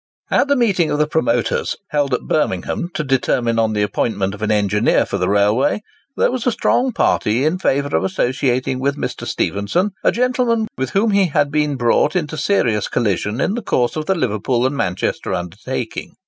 [0.31, 4.39] At the meeting of the promoters held at Birmingham to determine on the appointment of
[4.39, 5.83] the engineer for the railway,
[6.17, 9.27] there was a strong party in favour of associating with Mr.
[9.27, 13.95] Stephenson a gentleman with whom he had been brought into serious collision in the course
[13.95, 16.15] of the Liverpool and Manchester undertaking.